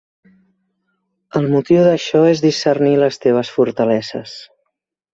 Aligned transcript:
El 1.41 1.45
motiu 1.51 1.83
d'això 1.89 2.23
és 2.31 2.43
discernir 2.49 2.93
les 3.05 3.23
teves 3.27 3.55
fortaleses. 3.61 4.39